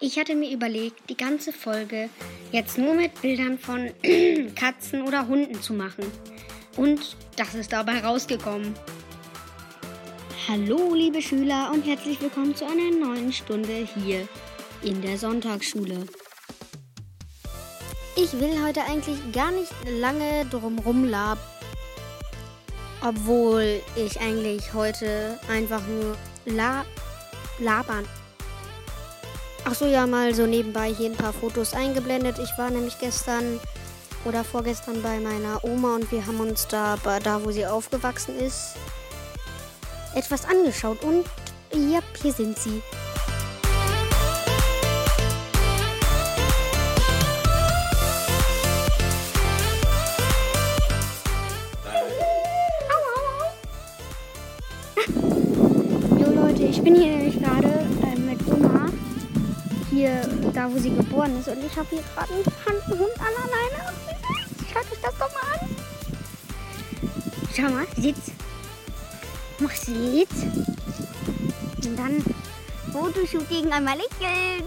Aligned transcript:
Ich 0.00 0.16
hatte 0.16 0.36
mir 0.36 0.52
überlegt, 0.52 1.10
die 1.10 1.16
ganze 1.16 1.52
Folge 1.52 2.08
jetzt 2.52 2.78
nur 2.78 2.94
mit 2.94 3.20
Bildern 3.20 3.58
von 3.58 3.90
Katzen 4.54 5.02
oder 5.02 5.26
Hunden 5.26 5.60
zu 5.60 5.72
machen. 5.72 6.04
Und 6.76 7.16
das 7.34 7.56
ist 7.56 7.72
dabei 7.72 7.98
rausgekommen. 7.98 8.74
Hallo, 10.46 10.94
liebe 10.94 11.20
Schüler, 11.20 11.72
und 11.72 11.84
herzlich 11.84 12.20
willkommen 12.20 12.54
zu 12.54 12.64
einer 12.64 12.92
neuen 12.92 13.32
Stunde 13.32 13.88
hier 13.96 14.28
in 14.84 15.02
der 15.02 15.18
Sonntagsschule. 15.18 16.06
Ich 18.14 18.32
will 18.34 18.64
heute 18.64 18.82
eigentlich 18.82 19.18
gar 19.32 19.50
nicht 19.50 19.72
lange 20.00 20.46
drumrum 20.46 21.06
labern. 21.06 21.42
Obwohl 23.02 23.80
ich 23.96 24.20
eigentlich 24.20 24.72
heute 24.74 25.40
einfach 25.48 25.82
nur 25.88 26.16
la 26.46 26.84
labern. 27.58 28.06
Ach 29.70 29.74
so, 29.74 29.84
ja, 29.84 30.06
mal 30.06 30.34
so 30.34 30.46
nebenbei 30.46 30.94
hier 30.94 31.10
ein 31.10 31.16
paar 31.16 31.34
Fotos 31.34 31.74
eingeblendet. 31.74 32.38
Ich 32.38 32.56
war 32.56 32.70
nämlich 32.70 32.98
gestern 32.98 33.60
oder 34.24 34.42
vorgestern 34.42 35.02
bei 35.02 35.20
meiner 35.20 35.62
Oma 35.62 35.96
und 35.96 36.10
wir 36.10 36.26
haben 36.26 36.40
uns 36.40 36.66
da, 36.68 36.96
da 37.22 37.44
wo 37.44 37.50
sie 37.50 37.66
aufgewachsen 37.66 38.38
ist, 38.38 38.76
etwas 40.14 40.46
angeschaut. 40.46 41.02
Und 41.02 41.26
ja, 41.74 42.00
hier 42.22 42.32
sind 42.32 42.58
sie. 42.58 42.80
Jo 56.18 56.30
Leute, 56.42 56.62
ich 56.62 56.80
bin 56.80 56.94
hier 56.94 57.16
nämlich 57.18 57.38
gerade 57.38 57.67
hier, 59.98 60.22
da 60.54 60.72
wo 60.72 60.78
sie 60.78 60.90
geboren 60.94 61.36
ist 61.40 61.48
und 61.48 61.58
ich 61.64 61.76
habe 61.76 61.88
hier 61.90 62.02
gerade 62.14 62.32
einen 62.32 63.00
Hund 63.00 63.18
an 63.18 63.34
alleine. 63.42 63.92
Schaut 64.72 64.92
euch 64.92 65.00
das 65.02 65.14
doch 65.18 65.30
mal 65.34 65.42
an. 65.54 65.76
Schau 67.54 67.62
mal, 67.62 67.86
sitz. 67.96 68.30
Mach 69.58 69.74
sitz. 69.74 70.44
Und 71.84 71.98
dann 71.98 72.22
Fotoshooting 72.92 73.72
einmal 73.72 73.96
lächeln. 73.96 74.62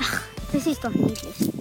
Ach, 0.00 0.20
das 0.52 0.66
ist 0.66 0.82
doch 0.82 0.90
niedlich. 0.90 1.52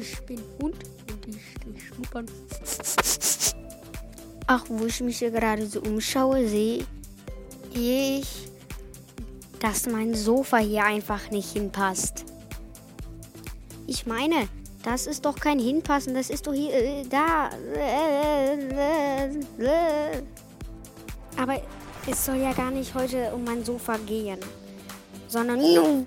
Ich 0.00 0.18
bin 0.20 0.40
Hund 0.60 0.76
und 1.10 1.26
ich 1.26 1.40
stehe 1.50 1.78
schnuppern. 1.78 2.26
Ach, 4.46 4.64
wo 4.68 4.86
ich 4.86 5.00
mich 5.00 5.18
hier 5.18 5.30
gerade 5.30 5.66
so 5.66 5.80
umschaue, 5.80 6.48
sehe 6.48 6.84
ich, 7.72 8.48
dass 9.60 9.86
mein 9.86 10.14
Sofa 10.14 10.58
hier 10.58 10.84
einfach 10.84 11.30
nicht 11.30 11.52
hinpasst. 11.52 12.24
Ich 13.86 14.06
meine, 14.06 14.48
das 14.82 15.06
ist 15.06 15.24
doch 15.24 15.36
kein 15.36 15.58
Hinpassen, 15.58 16.14
das 16.14 16.30
ist 16.30 16.46
doch 16.46 16.54
hier, 16.54 16.72
äh, 16.72 17.04
da. 17.08 17.50
Aber 21.36 21.60
es 22.10 22.24
soll 22.24 22.36
ja 22.36 22.52
gar 22.52 22.70
nicht 22.70 22.94
heute 22.94 23.32
um 23.34 23.44
mein 23.44 23.64
Sofa 23.64 23.96
gehen, 23.98 24.38
sondern. 25.28 26.06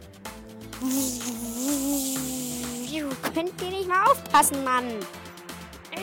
Könnt 3.33 3.59
ihr 3.63 3.69
nicht 3.69 3.87
mal 3.87 4.05
aufpassen, 4.11 4.63
Mann? 4.63 4.85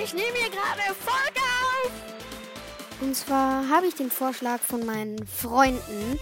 Ich 0.03 0.13
nehme 0.15 0.37
hier 0.37 0.51
gerade 0.51 0.95
Folge 0.99 1.41
auf! 1.41 1.91
Und 3.01 3.17
zwar 3.17 3.69
habe 3.69 3.87
ich 3.87 3.95
den 3.95 4.11
Vorschlag 4.11 4.61
von 4.61 4.85
meinen 4.85 5.25
Freunden, 5.27 6.19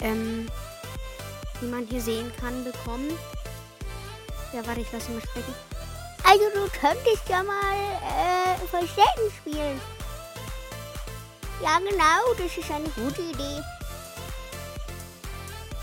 ähm, 0.00 0.48
wie 1.60 1.66
man 1.66 1.86
hier 1.86 2.00
sehen 2.00 2.32
kann, 2.40 2.62
bekommen. 2.62 3.10
Ja, 4.52 4.64
warte, 4.66 4.80
ich 4.80 4.92
lasse 4.92 5.10
ihn 5.10 5.16
mal 5.16 5.22
sprechen. 5.22 5.54
Also 6.24 6.44
du 6.54 6.70
könntest 6.80 7.28
ja 7.28 7.42
mal 7.42 7.74
äh, 8.02 8.66
Verstecken 8.68 9.30
spielen. 9.38 9.80
Ja, 11.60 11.78
genau, 11.78 12.34
das 12.38 12.56
ist 12.56 12.70
eine 12.70 12.88
gute 12.90 13.22
Idee. 13.22 13.60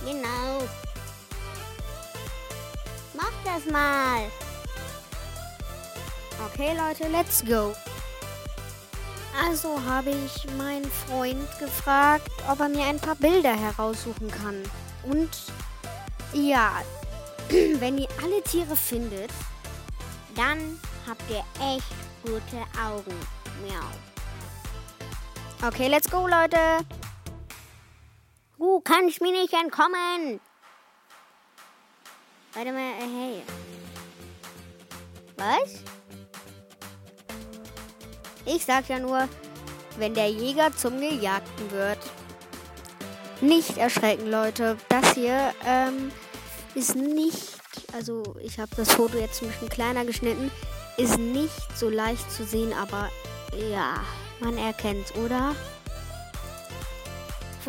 Genau. 0.06 0.68
Das 3.56 3.66
mal. 3.72 4.30
Okay, 6.46 6.78
Leute, 6.78 7.08
let's 7.10 7.44
go. 7.44 7.74
Also 9.44 9.82
habe 9.84 10.12
ich 10.12 10.46
meinen 10.56 10.90
Freund 10.92 11.48
gefragt, 11.58 12.30
ob 12.50 12.60
er 12.60 12.70
mir 12.70 12.86
ein 12.86 13.00
paar 13.00 13.16
Bilder 13.16 13.56
heraussuchen 13.56 14.30
kann. 14.30 14.62
Und 15.04 15.30
ja, 16.34 16.82
wenn 17.50 17.98
ihr 17.98 18.08
alle 18.24 18.44
Tiere 18.44 18.76
findet, 18.76 19.32
dann 20.36 20.80
habt 21.08 21.24
ihr 21.30 21.44
echt 21.76 21.92
gute 22.22 22.62
Augen. 22.80 23.16
Miau. 23.64 23.90
Okay, 25.68 25.88
let's 25.88 26.10
go, 26.10 26.28
Leute. 26.28 26.86
Du 28.60 28.80
kannst 28.82 29.22
mir 29.22 29.32
nicht 29.32 29.54
entkommen. 29.54 30.40
Warte 32.54 32.72
mal, 32.72 32.80
äh, 32.80 33.08
hey. 33.18 33.42
Was? 35.38 35.84
Ich 38.46 38.66
sag 38.66 38.90
ja 38.90 39.00
nur, 39.00 39.30
wenn 39.98 40.14
der 40.14 40.30
Jäger 40.30 40.76
zum 40.76 41.00
Gejagten 41.00 41.72
wird. 41.72 42.00
Nicht 43.42 43.78
erschrecken, 43.78 44.30
Leute. 44.30 44.78
Das 44.90 45.14
hier 45.14 45.54
ähm, 45.66 46.12
ist 46.76 46.96
nicht, 46.96 47.60
also 47.94 48.36
ich 48.42 48.60
habe 48.60 48.76
das 48.76 48.92
Foto 48.94 49.18
jetzt 49.18 49.42
ein 49.42 49.50
bisschen 49.50 49.70
kleiner 49.70 50.04
geschnitten, 50.04 50.52
ist 50.98 51.18
nicht 51.18 51.78
so 51.78 51.90
leicht 51.90 52.30
zu 52.32 52.44
sehen, 52.44 52.74
aber 52.74 53.10
ja, 53.72 54.02
man 54.40 54.58
erkennt, 54.58 55.16
oder? 55.24 55.56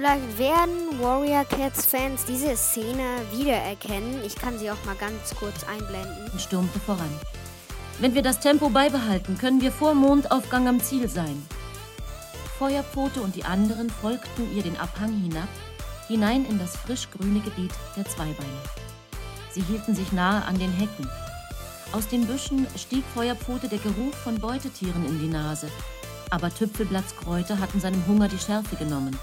Vielleicht 0.01 0.39
werden 0.39 0.99
Warrior 0.99 1.45
Cats 1.45 1.85
Fans 1.85 2.25
diese 2.25 2.57
Szene 2.57 3.21
wiedererkennen. 3.37 4.25
Ich 4.25 4.35
kann 4.35 4.59
sie 4.59 4.71
auch 4.71 4.83
mal 4.87 4.95
ganz 4.95 5.35
kurz 5.39 5.63
einblenden. 5.65 6.31
und 6.33 6.41
stürmte 6.41 6.81
voran. 6.81 7.11
Wenn 7.99 8.15
wir 8.15 8.23
das 8.23 8.41
Tempo 8.41 8.71
beibehalten, 8.71 9.37
können 9.37 9.61
wir 9.61 9.71
vor 9.71 9.93
Mondaufgang 9.93 10.69
am 10.69 10.81
Ziel 10.81 11.07
sein. 11.07 11.47
Feuerpfote 12.59 13.21
und 13.21 13.37
die 13.37 13.45
anderen 13.45 13.91
folgten 13.91 14.51
ihr 14.57 14.63
den 14.63 14.79
Abhang 14.79 15.13
hinab, 15.21 15.51
hinein 16.09 16.47
in 16.47 16.59
das 16.59 16.79
frischgrüne 16.79 17.41
Gebiet 17.41 17.73
der 17.95 18.07
Zweibeiner. 18.07 18.63
Sie 19.51 19.61
hielten 19.61 19.95
sich 19.95 20.13
nahe 20.13 20.43
an 20.47 20.59
den 20.59 20.73
Hecken. 20.73 21.11
Aus 21.93 22.09
den 22.09 22.27
Büschen 22.27 22.67
stieg 22.75 23.05
Feuerpfote 23.15 23.69
der 23.69 23.81
Geruch 23.81 24.15
von 24.25 24.41
Beutetieren 24.41 25.05
in 25.05 25.21
die 25.21 25.29
Nase, 25.29 25.69
aber 26.31 26.49
Tüpfelblattskräuter 26.49 27.59
hatten 27.59 27.81
seinem 27.81 28.07
Hunger 28.07 28.29
die 28.29 28.39
Schärfe 28.39 28.77
genommen. 28.77 29.19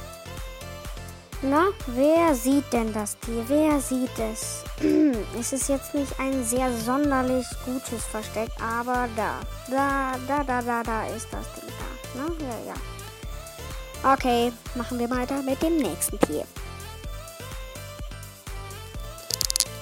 Na, 1.44 1.68
wer 1.86 2.34
sieht 2.34 2.74
denn 2.74 2.92
das 2.94 3.16
Tier? 3.20 3.44
Wer 3.48 3.80
sieht 3.80 4.18
es? 4.18 4.64
es 5.40 5.54
ist 5.54 5.70
jetzt 5.70 5.94
nicht 5.94 6.20
ein 6.20 6.44
sehr 6.44 6.76
sonderlich 6.76 7.46
gutes 7.64 8.04
Versteck, 8.06 8.50
aber 8.60 9.08
da, 9.16 9.40
da, 9.70 10.16
da, 10.28 10.44
da, 10.44 10.62
da, 10.64 10.82
da 10.82 11.08
ist 11.08 11.28
das 11.32 11.46
Ding 11.54 11.70
da. 11.78 12.16
Na, 12.16 12.48
ja, 12.48 12.74
ja. 12.74 14.14
Okay, 14.14 14.52
machen 14.74 14.98
wir 14.98 15.12
weiter 15.12 15.44
mit 15.44 15.62
dem 15.62 15.78
nächsten 15.78 16.20
Tier. 16.22 16.46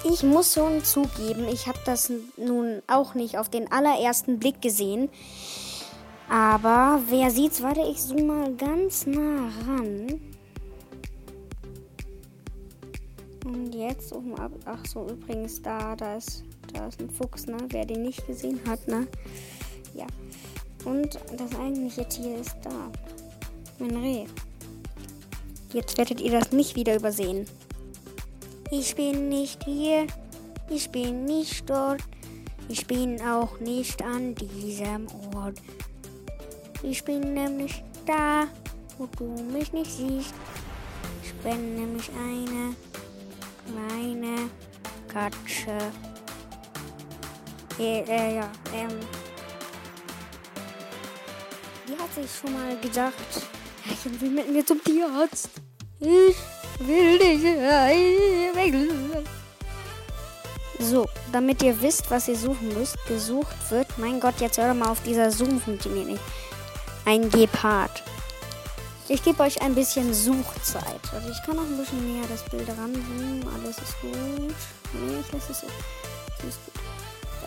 Ich 0.04 0.22
muss 0.22 0.52
schon 0.52 0.84
zugeben, 0.84 1.48
ich 1.48 1.66
habe 1.66 1.78
das 1.86 2.12
nun 2.36 2.82
auch 2.86 3.14
nicht 3.14 3.38
auf 3.38 3.48
den 3.48 3.72
allerersten 3.72 4.38
Blick 4.38 4.60
gesehen. 4.60 5.08
Aber 6.28 7.00
wer 7.08 7.30
sieht's? 7.30 7.62
Warte, 7.62 7.80
ich 7.80 8.02
zoome 8.02 8.22
mal 8.24 8.54
ganz 8.54 9.06
nah 9.06 9.48
ran. 9.66 10.35
Und 13.46 13.72
jetzt 13.76 14.12
oben 14.12 14.34
ab. 14.34 14.50
Ach 14.64 14.84
so, 14.86 15.06
übrigens, 15.08 15.62
da, 15.62 15.94
da 15.94 16.16
ist, 16.16 16.42
da 16.74 16.88
ist 16.88 17.00
ein 17.00 17.08
Fuchs, 17.08 17.46
ne? 17.46 17.56
Wer 17.68 17.86
den 17.86 18.02
nicht 18.02 18.26
gesehen 18.26 18.58
hat, 18.66 18.88
ne? 18.88 19.06
Ja. 19.94 20.06
Und 20.84 21.20
das 21.36 21.54
eigentliche 21.54 22.08
Tier 22.08 22.38
ist 22.40 22.56
da. 22.64 22.90
Mein 23.78 23.96
Reh. 23.98 24.24
Jetzt 25.72 25.96
werdet 25.96 26.20
ihr 26.20 26.32
das 26.32 26.50
nicht 26.50 26.74
wieder 26.74 26.96
übersehen. 26.96 27.46
Ich 28.72 28.96
bin 28.96 29.28
nicht 29.28 29.62
hier. 29.62 30.08
Ich 30.68 30.90
bin 30.90 31.24
nicht 31.24 31.70
dort. 31.70 32.02
Ich 32.68 32.84
bin 32.88 33.22
auch 33.22 33.60
nicht 33.60 34.02
an 34.02 34.34
diesem 34.34 35.06
Ort. 35.36 35.62
Ich 36.82 37.04
bin 37.04 37.34
nämlich 37.34 37.84
da, 38.06 38.48
wo 38.98 39.06
du 39.16 39.40
mich 39.52 39.72
nicht 39.72 39.92
siehst. 39.92 40.34
Ich 41.22 41.32
bin 41.44 41.76
nämlich 41.76 42.10
eine 42.10 42.74
kleine 43.76 44.50
Katze. 45.12 45.92
Äh, 47.78 48.00
äh, 48.00 48.36
ja, 48.36 48.48
ähm. 48.74 48.98
Die 51.86 51.92
hat 51.92 52.12
sich 52.14 52.30
schon 52.40 52.52
mal 52.52 52.76
gedacht, 52.78 53.14
ich 53.84 54.20
will 54.20 54.30
mit 54.30 54.50
mir 54.50 54.64
zum 54.64 54.82
Tierarzt. 54.82 55.50
Ich 56.00 56.36
will 56.78 57.18
dich 57.18 57.42
weg. 57.42 58.74
So, 60.78 61.08
damit 61.32 61.62
ihr 61.62 61.80
wisst, 61.80 62.10
was 62.10 62.28
ihr 62.28 62.36
suchen 62.36 62.68
müsst, 62.78 62.96
gesucht 63.06 63.70
wird. 63.70 63.86
Mein 63.98 64.20
Gott, 64.20 64.40
jetzt 64.40 64.58
hör 64.58 64.74
mal 64.74 64.90
auf 64.90 65.02
dieser 65.02 65.30
Zoom 65.30 65.60
funktioniert 65.60 66.06
nicht. 66.06 66.22
Ein 67.04 67.30
Gepard. 67.30 68.02
Ich 69.08 69.22
gebe 69.22 69.40
euch 69.44 69.62
ein 69.62 69.74
bisschen 69.74 70.12
Suchzeit. 70.12 71.00
Also 71.12 71.28
ich 71.28 71.40
kann 71.44 71.58
auch 71.58 71.62
ein 71.62 71.76
bisschen 71.76 72.12
näher 72.12 72.26
das 72.28 72.42
Bild 72.44 72.68
ranzoomen. 72.68 73.46
Alles 73.54 73.78
ist 73.78 74.00
gut. 74.00 74.12
Nee, 74.12 75.20
ich 75.20 75.32
lasse 75.32 75.52
es 75.52 75.60
so. 75.60 75.66
Ist 76.48 76.58
gut. 76.64 76.74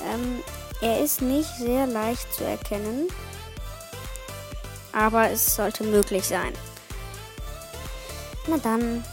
Ähm, 0.01 0.41
er 0.81 1.01
ist 1.01 1.21
nicht 1.21 1.50
sehr 1.57 1.85
leicht 1.85 2.33
zu 2.33 2.45
erkennen. 2.45 3.09
Aber 4.94 5.29
es 5.29 5.53
sollte 5.56 5.83
möglich 5.83 6.25
sein. 6.25 6.53
Na 8.47 8.57
dann. 8.57 9.03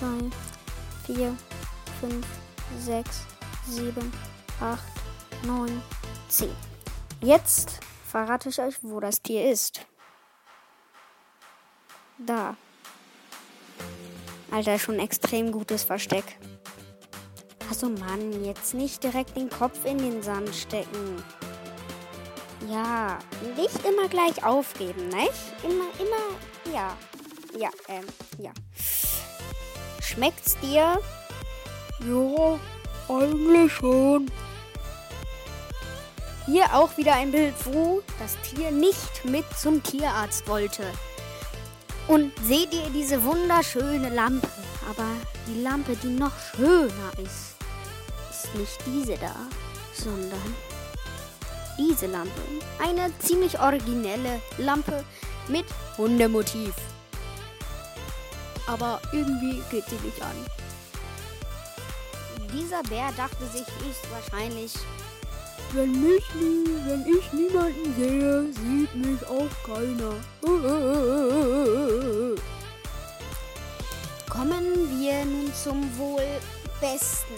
Drei, 0.00 0.30
vier, 1.06 1.36
fünf, 2.00 2.26
sechs, 2.80 3.20
sieben, 3.68 4.12
acht, 4.60 4.93
neun, 5.44 5.82
zehn. 6.28 6.54
Jetzt 7.20 7.80
verrate 8.06 8.48
ich 8.48 8.60
euch, 8.60 8.76
wo 8.82 9.00
das 9.00 9.22
Tier 9.22 9.50
ist. 9.50 9.86
Da. 12.18 12.56
Alter, 14.50 14.78
schon 14.78 14.98
extrem 14.98 15.50
gutes 15.50 15.84
Versteck. 15.84 16.24
Also 17.68 17.88
Mann, 17.88 18.44
jetzt 18.44 18.74
nicht 18.74 19.02
direkt 19.02 19.36
den 19.36 19.50
Kopf 19.50 19.84
in 19.84 19.98
den 19.98 20.22
Sand 20.22 20.54
stecken. 20.54 21.22
Ja, 22.68 23.18
nicht 23.56 23.84
immer 23.84 24.08
gleich 24.08 24.44
aufgeben, 24.44 25.08
nicht? 25.08 25.32
Immer, 25.62 25.88
immer, 25.98 26.72
ja. 26.72 26.96
Ja, 27.58 27.70
ähm, 27.88 28.04
ja. 28.38 28.52
Schmeckt's 30.00 30.56
dir? 30.60 30.98
Ja, 32.06 32.60
eigentlich 33.08 33.72
schon. 33.72 34.30
Hier 36.46 36.74
auch 36.74 36.96
wieder 36.98 37.14
ein 37.14 37.32
Bild, 37.32 37.54
wo 37.64 38.02
das 38.18 38.36
Tier 38.42 38.70
nicht 38.70 39.24
mit 39.24 39.44
zum 39.58 39.82
Tierarzt 39.82 40.46
wollte. 40.46 40.82
Und 42.06 42.32
seht 42.44 42.74
ihr 42.74 42.90
diese 42.92 43.24
wunderschöne 43.24 44.10
Lampe? 44.10 44.48
Aber 44.90 45.06
die 45.46 45.62
Lampe, 45.62 45.96
die 45.96 46.08
noch 46.08 46.32
schöner 46.54 47.12
ist, 47.16 47.56
ist 48.30 48.54
nicht 48.54 48.78
diese 48.86 49.16
da, 49.16 49.34
sondern 49.94 50.54
diese 51.78 52.06
Lampe. 52.06 52.42
Eine 52.78 53.10
ziemlich 53.20 53.58
originelle 53.58 54.42
Lampe 54.58 55.02
mit 55.48 55.64
Hundemotiv. 55.96 56.74
Aber 58.66 59.00
irgendwie 59.12 59.62
geht 59.70 59.84
sie 59.86 60.06
nicht 60.06 60.20
an. 60.20 60.36
Dieser 62.52 62.82
Bär 62.82 63.10
dachte 63.16 63.46
sich 63.46 63.66
ist 63.90 64.10
wahrscheinlich, 64.10 64.74
Wenn 65.74 65.90
mich 65.90 66.24
nie, 66.34 66.68
wenn 66.86 67.04
ich 67.04 67.32
niemanden 67.32 67.94
sehe, 67.98 68.52
sieht 68.52 68.94
mich 68.94 69.26
auch 69.26 69.50
keiner. 69.66 70.14
kommen 74.28 75.00
wir 75.00 75.24
nun 75.24 75.52
zum 75.54 75.98
wohl 75.98 76.26
besten, 76.80 77.34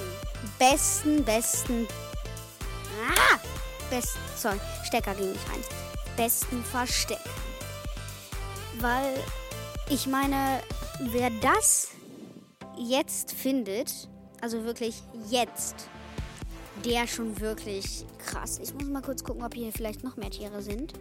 besten, 0.58 1.24
besten, 1.24 1.86
ah, 3.08 3.38
besten, 3.90 4.18
sorry, 4.36 4.60
Stecker 4.84 5.14
ging 5.14 5.30
nicht 5.32 5.48
rein, 5.50 5.62
besten 6.16 6.64
Versteck. 6.64 7.20
Weil 8.80 9.14
ich 9.88 10.06
meine, 10.06 10.62
wer 11.00 11.30
das 11.40 11.88
jetzt 12.76 13.32
findet, 13.32 14.08
also 14.40 14.64
wirklich 14.64 15.02
jetzt, 15.30 15.88
der 16.84 17.06
schon 17.06 17.40
wirklich 17.40 18.04
krass. 18.18 18.58
Ich 18.62 18.72
muss 18.74 18.84
mal 18.84 19.02
kurz 19.02 19.24
gucken, 19.24 19.44
ob 19.44 19.54
hier 19.54 19.72
vielleicht 19.72 20.04
noch 20.04 20.16
mehr 20.16 20.30
Tiere 20.30 20.62
sind. 20.62 20.92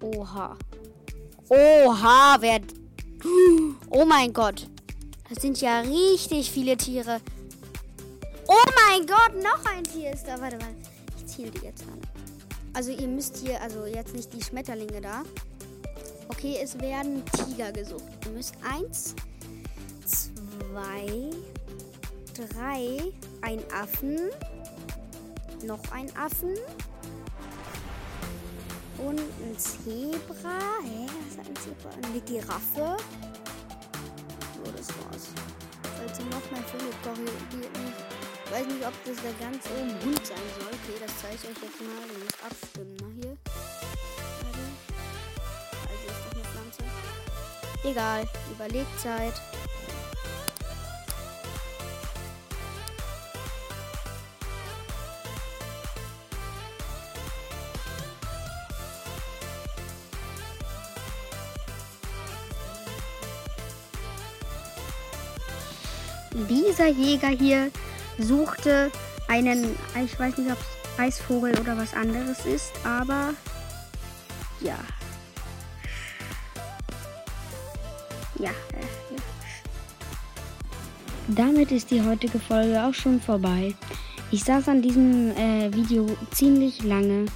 Oha. 0.00 0.56
Oha, 1.48 2.36
wer. 2.40 2.60
Oh 3.90 4.04
mein 4.04 4.32
Gott. 4.32 4.68
Das 5.28 5.42
sind 5.42 5.60
ja 5.60 5.80
richtig 5.80 6.50
viele 6.50 6.76
Tiere. 6.76 7.20
Oh 8.46 8.70
mein 8.86 9.06
Gott, 9.06 9.42
noch 9.42 9.64
ein 9.72 9.84
Tier 9.84 10.12
ist 10.12 10.24
da. 10.24 10.40
Warte 10.40 10.56
mal. 10.58 10.74
Ich 11.16 11.26
ziele 11.26 11.50
die 11.50 11.64
jetzt 11.66 11.82
an. 11.82 12.00
Also 12.72 12.92
ihr 12.92 13.08
müsst 13.08 13.38
hier, 13.38 13.60
also 13.60 13.86
jetzt 13.86 14.14
nicht 14.14 14.32
die 14.32 14.42
Schmetterlinge 14.42 15.00
da. 15.00 15.22
Okay, 16.28 16.58
es 16.62 16.78
werden 16.80 17.22
Tiger 17.32 17.72
gesucht. 17.72 18.04
Ihr 18.26 18.32
müsst 18.32 18.54
eins, 18.62 19.14
zwei, 20.04 21.30
drei, 22.34 23.12
ein 23.42 23.62
Affen, 23.72 24.30
noch 25.64 25.80
ein 25.92 26.10
Affen 26.16 26.54
und 28.98 29.18
ein 29.18 29.58
Zebra. 29.58 30.58
Hä, 30.82 31.06
was 31.06 31.32
ist 31.32 31.38
ein 31.38 31.56
Zebra? 31.56 31.90
Eine 32.08 32.20
Giraffe. 32.20 32.96
So, 34.56 34.72
das 34.76 34.88
war's. 34.88 35.28
Falls 35.96 36.18
ihr 36.18 36.24
noch 36.26 36.50
mehr 36.50 36.62
findet, 36.64 37.02
korrigiert 37.02 37.78
mich. 37.78 37.94
Ich 38.44 38.50
weiß 38.52 38.66
nicht, 38.66 38.86
ob 38.86 38.94
das 39.04 39.16
der 39.22 39.32
ganz 39.46 39.66
oben 39.78 39.92
Hund 40.04 40.26
sein 40.26 40.38
soll. 40.58 40.68
Okay, 40.68 40.96
das 41.00 41.12
zeige 41.20 41.34
ich 41.34 41.44
euch 41.44 41.62
jetzt 41.62 41.80
mal. 41.80 42.06
Ihr 42.12 42.18
müsst 42.24 42.44
abstimmen, 42.44 42.96
ne? 42.96 43.08
Hier. 43.20 43.36
Also 45.84 46.04
ist 46.06 46.20
doch 46.24 46.32
eine 46.34 46.44
Pflanze. 46.44 46.82
Egal, 47.84 48.28
überlegt 48.50 49.00
Zeit. 49.00 49.34
Dieser 66.48 66.88
Jäger 66.88 67.28
hier 67.28 67.70
suchte 68.18 68.90
einen, 69.28 69.76
ich 70.04 70.18
weiß 70.18 70.36
nicht, 70.38 70.50
ob 70.50 70.58
es 70.58 70.98
Eisvogel 70.98 71.58
oder 71.58 71.76
was 71.76 71.94
anderes 71.94 72.44
ist, 72.44 72.72
aber 72.84 73.34
ja. 74.60 74.78
Ja, 78.38 78.50
äh, 78.50 79.14
ja. 79.14 79.22
Damit 81.28 81.72
ist 81.72 81.90
die 81.90 82.02
heutige 82.02 82.38
Folge 82.38 82.82
auch 82.82 82.94
schon 82.94 83.20
vorbei. 83.20 83.74
Ich 84.30 84.44
saß 84.44 84.68
an 84.68 84.82
diesem 84.82 85.30
äh, 85.32 85.72
Video 85.72 86.06
ziemlich 86.30 86.82
lange. 86.82 87.26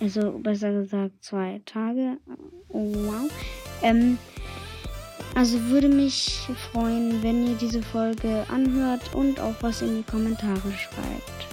Also 0.00 0.38
besser 0.38 0.72
gesagt 0.72 1.12
zwei 1.20 1.60
Tage. 1.66 2.16
Oh, 2.68 2.92
wow. 2.94 3.30
Ähm, 3.82 4.18
also 5.40 5.58
würde 5.70 5.88
mich 5.88 6.38
freuen, 6.70 7.22
wenn 7.22 7.46
ihr 7.46 7.54
diese 7.54 7.82
Folge 7.82 8.44
anhört 8.50 9.14
und 9.14 9.40
auch 9.40 9.54
was 9.62 9.80
in 9.80 9.96
die 9.96 10.02
Kommentare 10.02 10.70
schreibt. 10.70 11.46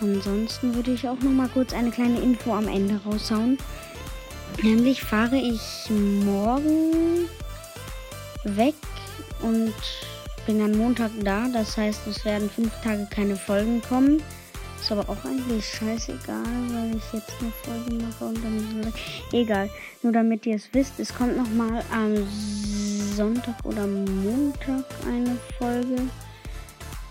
Ansonsten 0.00 0.74
würde 0.74 0.92
ich 0.92 1.06
auch 1.06 1.20
noch 1.20 1.32
mal 1.32 1.50
kurz 1.50 1.74
eine 1.74 1.90
kleine 1.90 2.18
Info 2.20 2.54
am 2.54 2.68
Ende 2.68 2.98
raushauen. 3.04 3.58
Nämlich 4.62 5.02
fahre 5.02 5.36
ich 5.36 5.90
morgen 6.24 7.28
weg 8.44 8.74
und 9.42 9.74
bin 10.46 10.62
am 10.62 10.72
Montag 10.72 11.10
da. 11.22 11.48
Das 11.52 11.76
heißt, 11.76 12.06
es 12.06 12.24
werden 12.24 12.48
fünf 12.48 12.72
Tage 12.82 13.06
keine 13.10 13.36
Folgen 13.36 13.82
kommen. 13.82 14.22
Ist 14.82 14.90
aber 14.90 15.08
auch 15.08 15.24
eigentlich 15.24 15.64
scheißegal, 15.64 16.42
weil 16.70 16.96
ich 16.96 17.12
jetzt 17.12 17.32
eine 17.40 17.52
Folge 17.62 18.04
mache 18.04 18.24
und 18.24 18.42
dann. 18.42 18.92
Egal. 19.30 19.70
Nur 20.02 20.12
damit 20.12 20.44
ihr 20.44 20.56
es 20.56 20.68
wisst, 20.72 20.98
es 20.98 21.14
kommt 21.14 21.36
noch 21.36 21.48
mal 21.50 21.84
am 21.92 22.16
Sonntag 23.14 23.54
oder 23.62 23.86
Montag 23.86 24.84
eine 25.06 25.38
Folge. 25.56 26.02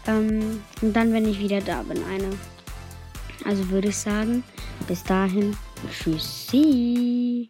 Ähm, 0.06 0.62
und 0.82 0.94
dann, 0.94 1.14
wenn 1.14 1.26
ich 1.26 1.40
wieder 1.40 1.62
da 1.62 1.82
bin, 1.84 2.04
eine. 2.04 2.32
Also 3.46 3.70
würde 3.70 3.88
ich 3.88 3.98
sagen, 3.98 4.44
bis 4.86 5.02
dahin, 5.06 5.56
tschüssi. 5.90 7.50